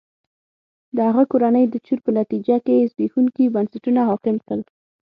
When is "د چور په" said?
1.69-2.11